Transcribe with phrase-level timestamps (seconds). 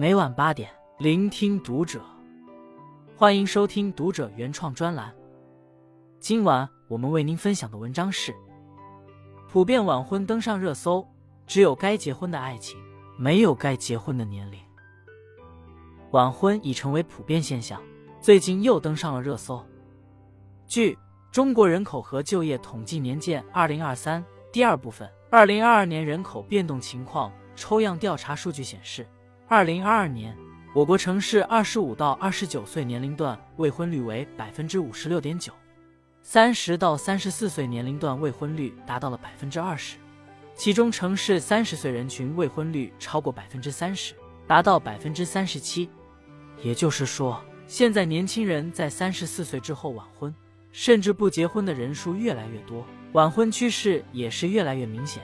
[0.00, 2.00] 每晚八点，聆听读者。
[3.14, 5.14] 欢迎收听读者原创专栏。
[6.18, 8.34] 今晚我们为您分享的文章是：
[9.46, 11.06] 普遍晚婚登上热搜，
[11.46, 12.80] 只有该结婚的爱情，
[13.18, 14.58] 没有该结婚的年龄。
[16.12, 17.78] 晚婚已成为普遍现象，
[18.22, 19.62] 最近又登上了热搜。
[20.66, 20.94] 据
[21.30, 29.06] 《中国人口和就业统计年鉴（二零二三）》第二部分《二零二二年人口变动情况抽样调查数据》显示。
[29.50, 30.32] 二零二二年，
[30.72, 35.52] 我国城市二十五到二十九岁年龄段未婚率为百分之五十六点九，
[36.22, 39.96] 三十到三十四岁年龄段未婚率达到了百分之二十，
[40.54, 44.14] 其中城市三十岁人群未婚率超过百分之三十，
[44.46, 45.90] 达到百分之三十七。
[46.62, 50.32] 也就是说，现在年轻人在三十四岁之后晚婚，
[50.70, 55.20] 甚至不结婚的人数越来越多，晚婚趋势也是越来越明显。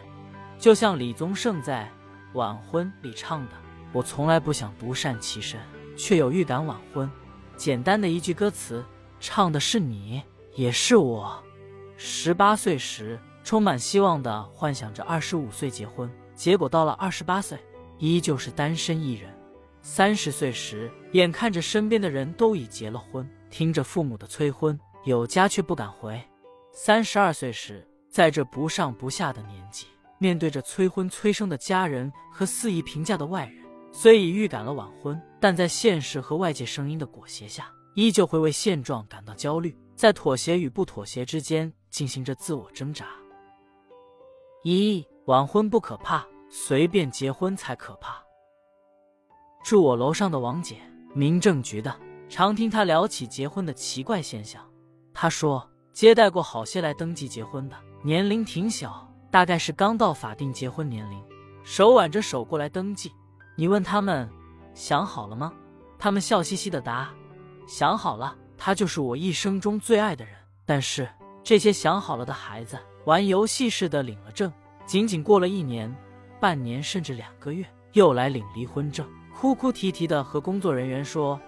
[0.59, 1.89] 就像李宗盛在
[2.37, 3.53] 《晚婚》里唱的。
[3.97, 5.59] 我从来不想独善其身，
[5.97, 7.11] 却有预感晚婚。
[7.57, 8.85] 简单的一句歌词，
[9.19, 10.23] 唱的是你，
[10.55, 11.43] 也是我。
[11.97, 17.59] 十八岁时，充满希望的幻想着二十五岁结婚，结果到了二十八岁，
[17.97, 19.35] 依旧是单身一人。
[19.81, 26.23] 三十岁时，眼看着身边的人都已结了婚，听着父母的催婚，有家却不敢回。
[26.71, 29.87] 三十二岁时，在这不上不下的年纪，
[30.19, 33.65] 面对着催婚催生的家人和肆意评价的外人。
[33.99, 43.07] 虽已预感了晚婚，但在现实和外界声音的裹挟下，依旧会为现状感到焦虑，在妥协与不妥协之间进行着自我挣扎。
[44.65, 48.23] 一晚婚不可怕，随便结婚才可怕。
[49.65, 50.77] 住我楼上的王姐，
[51.15, 54.63] 民政局的，常听她聊起结婚的奇怪现象。
[55.15, 61.19] 她说，接待过好些来登记结婚的，年龄挺小，大概是刚到法定结婚年龄，
[61.65, 63.11] 手挽着手过来登记。
[63.59, 64.29] 你问他们
[64.75, 65.51] 想好了吗？
[65.99, 67.09] 他们笑嘻嘻的答
[67.67, 70.35] ：“想好了，他就是我一生中最爱的人。”
[70.67, 71.09] 但是
[71.43, 74.53] 这些想好了的孩子，玩游戏似的领了证，
[74.85, 75.91] 仅仅过了一年、
[76.39, 81.41] 半年，甚至两个月，又来领离婚证，哭哭啼啼的和工作人员说：“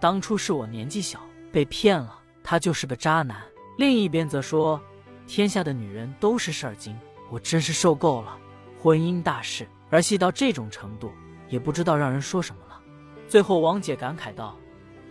[0.00, 1.20] 当初是我年纪小
[1.52, 3.36] 被骗了，他就是个渣男。”
[3.76, 4.80] 另一边则说
[5.28, 6.98] ：“天下的女人都是事儿精，
[7.30, 8.38] 我真是受够了
[8.80, 11.12] 婚姻大事，儿戏到这种程度。”
[11.52, 12.80] 也不知道让人说什么了。
[13.28, 14.56] 最后，王姐感慨道：“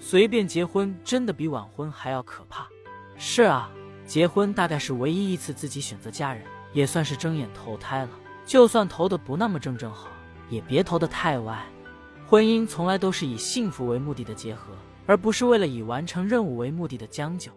[0.01, 2.67] 随便结婚真的比晚婚还要可怕。”
[3.15, 3.69] 是啊，
[4.07, 6.43] 结婚大概是唯一一次自己选择家人，
[6.73, 8.09] 也算是睁眼投胎了。
[8.43, 10.09] 就算投的不那么正正好，
[10.49, 11.63] 也别投的太歪。
[12.25, 14.73] 婚姻从来都是以幸福为目的的结合，
[15.05, 17.51] 而不是为了以完成任务为目的的将就。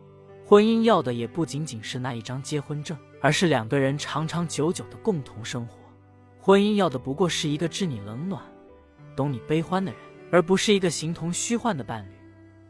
[0.45, 5.79] 婚姻要的也不仅仅是那一张结婚证，而是两个人长长久久的共同生活。
[6.39, 8.43] 婚姻要的不过是一个知你冷暖。
[9.15, 12.11] 懂你悲欢的人，而不是一个形同虚幻的伴侣。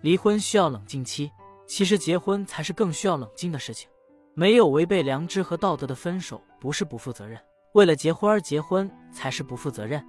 [0.03, 1.31] 离婚需要冷静期，
[1.67, 3.89] 其实结婚才是更需要冷静的事情。
[4.35, 7.41] 没有违背良知和道德的分手不是不负责任，
[7.73, 10.05] 为了结婚而结婚才是不负责任。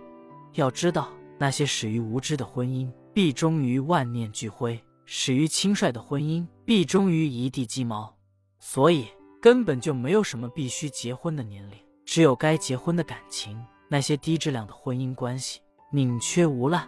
[0.53, 8.13] 要知道，那些始于无知的婚姻，必终于万念俱灰；始于轻率的婚姻，必终于一地鸡毛。
[8.59, 9.07] 所以，
[9.41, 13.63] 根本就没有什么必须结婚的年龄，只有该结婚的感情。
[13.87, 15.61] 那些低质量的婚姻关系。
[15.95, 16.83] 宁缺毋滥，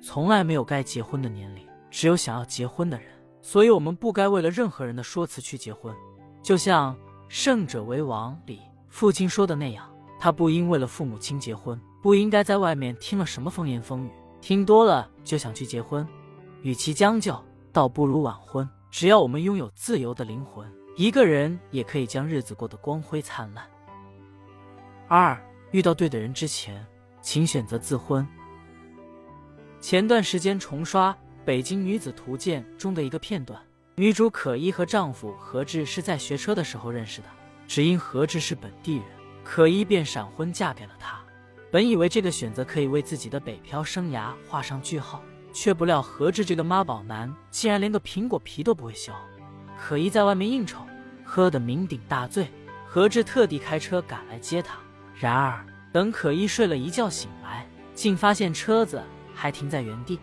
[0.00, 3.08] 从来没有该结婚的年龄，只有想要结婚的人。
[3.42, 5.92] 所以，我们不该为了任何人的说辞去结婚。
[6.40, 6.94] 就像
[7.28, 14.10] 《胜者为王》里父亲说的那样，他不应为了父母亲结婚，不应该在外面听了什么风言风语，
[14.40, 16.06] 听多了就想去结婚。
[16.62, 17.36] 与其将就，
[17.72, 18.68] 倒不如晚婚。
[18.88, 23.66] 只要我们拥有自由的灵魂，一个人也可以将日子过得光辉灿烂。
[25.08, 25.36] 二，
[25.72, 26.86] 遇到对的人之前，
[27.20, 28.24] 请选择自婚。
[29.84, 31.12] 前段时间重刷
[31.44, 33.60] 《北京女子图鉴》中的一个片段，
[33.96, 37.26] 女主可依和丈夫何志是在学车的时候认识的，
[37.68, 39.04] 只因何志是本地人，
[39.44, 41.20] 可依便闪婚嫁给了他。
[41.70, 45.22] 本以为这个选择可以为自己的北漂生涯画上句号，
[45.52, 49.12] 却不料何志这个妈宝男竟然连个苹果皮都不会削。
[49.78, 50.78] 可依在外面应酬，
[51.26, 52.48] 喝得酩酊大醉，
[52.86, 54.78] 何志特地开车赶来接她。
[55.14, 59.02] 然而等可依睡了一觉醒来，竟发现车子。
[59.34, 60.18] 还停在原地，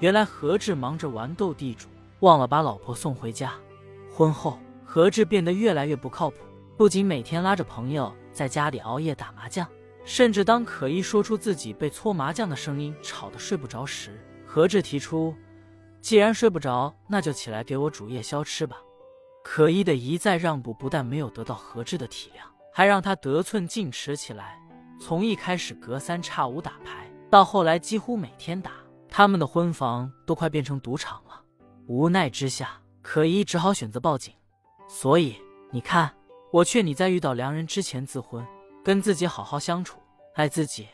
[0.00, 1.88] 原来何志忙着玩斗地主，
[2.20, 3.52] 忘了把老婆送回家。
[4.12, 6.36] 婚后，何志变得越来越不靠谱，
[6.76, 9.66] 不仅每天拉着朋友在家里熬夜打麻将，
[10.04, 15.34] 甚至当可依说出自己被搓麻将的声音吵得睡不着时，何志提出
[16.00, 18.76] ：“既然睡不着，那就起来给我煮夜宵吃吧。”
[19.44, 22.40] 可依的一再让步，不但没有得到何志的体谅，
[22.72, 24.58] 还让他得寸进尺起来。
[24.98, 27.05] 从一开始隔三差五打牌。
[27.28, 28.72] 到后来几乎每天打，
[29.08, 31.42] 他们的婚房都快变成赌场了。
[31.86, 34.32] 无奈之下，可依只好选择报警。
[34.88, 35.36] 所以
[35.70, 36.12] 你看，
[36.52, 38.46] 我劝你在遇到良人之前自婚，
[38.84, 39.98] 跟自己好好相处，
[40.34, 40.86] 爱自己，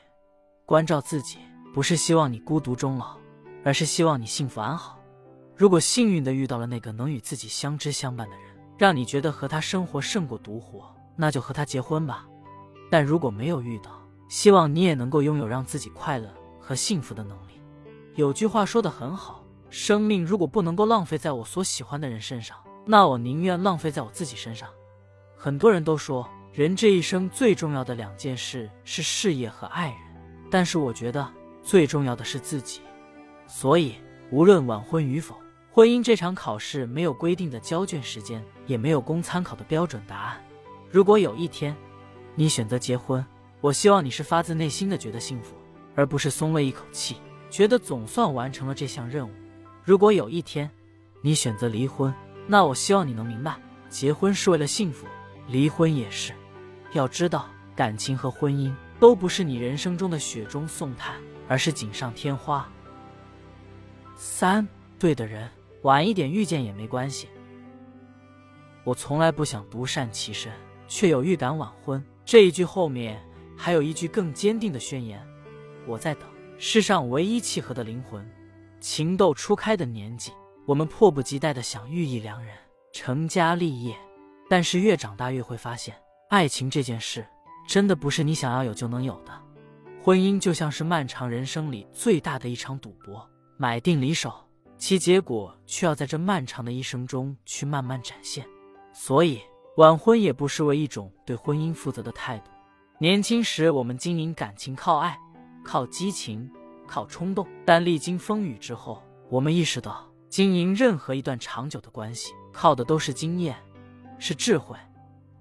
[0.65, 1.39] 关照自己，
[1.75, 3.17] 不是希望你孤独终老，
[3.65, 4.99] 而是希望你幸福安好。
[5.55, 8.47] 如果幸运的遇到了那个能与自己相知相伴的人，
[8.79, 12.27] 让你觉得和他生活胜过独活，那就和他结婚吧。
[12.91, 14.02] 但如果没有遇到，
[14.33, 16.27] 希望你也能够拥有让自己快乐
[16.59, 17.61] 和幸福的能力。
[18.15, 19.45] 有句话说的很好。
[19.69, 22.57] 生命如果不能够浪费在我所喜欢的人身上，
[22.87, 24.67] 那我宁愿浪费在我自己身上。
[25.37, 29.99] 很多人都说，人这一生最重要的两件事是事业和爱人，
[30.51, 31.29] 但是我觉得
[31.63, 32.81] 最重要的是自己。
[33.47, 33.97] 所以，
[34.31, 35.37] 无论晚婚与否，
[35.71, 40.43] 婚姻这场考试没有规定的交卷时间，也没有供参考的标准答案。
[40.91, 41.77] 如果有一天
[42.35, 43.23] 你选择结婚，
[43.63, 45.55] 我希望你是发自内心的觉得幸福，
[45.95, 47.17] 而不是松了一口气，
[47.49, 49.31] 觉得总算完成了这项任务。
[49.85, 50.69] 如果有一天，
[51.21, 52.13] 你选择离婚，
[52.49, 53.57] 那我希望你能明白，
[53.89, 55.07] 结婚是为了幸福，
[55.47, 56.33] 离婚也是。
[56.93, 61.15] 要知道，感情和婚姻都不是你人生中的雪中送炭，
[61.47, 62.69] 而是锦上添花。
[64.17, 64.67] 三，
[64.99, 65.49] 对的人，
[65.83, 67.29] 晚一点遇见也没关系。
[68.83, 70.53] 我从来不想独善其身，
[70.89, 72.05] 却有预感晚婚。
[72.25, 73.23] 这一句后面
[73.65, 75.25] 还有一句更坚定的宣言：
[75.87, 76.29] 我在等
[76.59, 78.29] 世上唯一契合的灵魂。
[78.81, 80.33] 情窦初开的年纪，
[80.67, 82.53] 我们迫不及待的想遇一良人，
[82.93, 83.97] 成家立业。
[84.51, 85.95] 但是越长大越会发现，
[86.29, 87.25] 爱情这件事
[87.65, 89.31] 真的不是你想要有就能有的。
[90.03, 93.25] 婚姻就像是漫长人生里最大的一场赌博，
[93.57, 94.35] 买定离手，
[94.77, 98.45] 其结果却要在这漫长的一生中去慢慢展现。
[98.93, 99.41] 所以，
[99.77, 102.51] 晚婚也不失为一种对婚姻负责的态度。
[103.03, 105.19] 年轻时，我们经营感情靠爱，
[105.65, 106.49] 靠激情。
[106.87, 113.57] 靠冲动，但历经风雨之后，我们意识到，经营任何一段长久的关系，靠的都是经验，
[114.21, 114.77] 是智慧。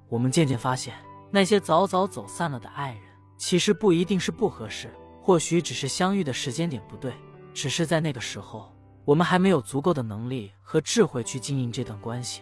[0.09, 0.95] 我们渐渐发现，
[1.29, 3.03] 那些早早走散了的爱人，
[3.37, 4.89] 其实不一定是不合适，
[5.21, 7.13] 或许只是相遇的时间点不对，
[7.53, 8.75] 只是在那个时候，
[9.05, 12.41] 我们还没有足够的能力和智慧去经营这段关系。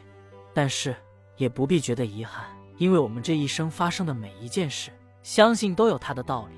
[0.53, 0.95] 但是，
[1.35, 2.45] 也不必觉得遗憾，
[2.77, 4.91] 因为我们这一生发生的每一件事，
[5.29, 6.55] 相信都有它的道理。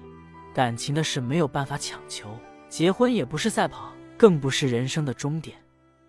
[0.53, 2.29] 感情的事没有办法强求，
[2.69, 5.57] 结婚也不是赛跑，更不是人生的终点。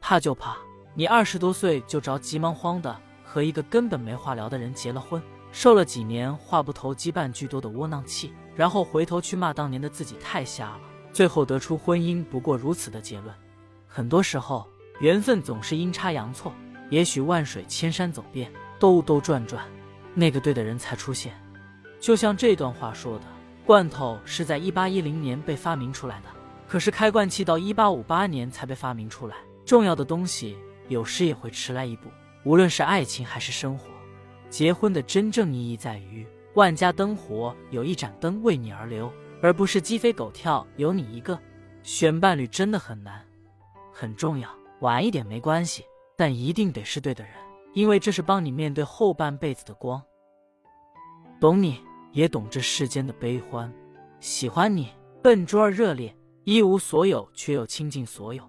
[0.01, 0.57] 怕就怕
[0.95, 5.21] 你二十多岁就着急忙慌的和一个根本没话聊的人结了婚，
[5.51, 10.81] 受了几年话不投机半句多的窝囊气，然后回头去骂当年的自己太瞎了，
[11.13, 13.35] 最后得出婚姻不过如此的结论。
[13.89, 14.65] 很多时候，
[15.01, 16.53] 缘分总是阴差阳错，
[16.91, 19.65] 也许万水千山走遍，兜兜转转，
[20.15, 21.35] 那个对的人才出现。
[22.03, 23.25] 就像这段话说的。
[23.65, 26.27] 罐头是在一八一零年被发明出来的，
[26.67, 29.37] 可是开罐器到一八五八年才被发明出来。
[29.65, 30.59] 重要的东西
[30.89, 32.11] 有时也会迟来一步，
[32.45, 33.87] 无论是爱情还是生活。
[34.51, 39.11] 结婚的真正意义在于，万家灯火有一盏灯为你而留，
[39.41, 41.39] 而不是鸡飞狗跳有你一个。
[41.85, 43.25] 选伴侣真的很难，
[43.93, 44.49] 很重要。
[44.81, 45.85] 晚一点没关系，
[46.17, 47.33] 但一定得是对的人，
[47.75, 50.03] 因为这是帮你面对后半辈子的光。
[51.41, 51.81] 懂你。
[52.13, 53.73] 也懂这世间的悲欢，
[54.21, 54.89] 喜欢你，
[55.23, 56.15] 笨拙而热烈，
[56.45, 58.49] 一无所有却又倾尽所有。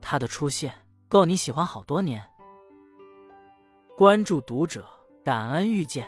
[0.00, 0.74] 他的出现
[1.08, 2.22] 够你喜欢好多年。
[3.96, 4.84] 关注读者，
[5.24, 6.06] 感恩遇见。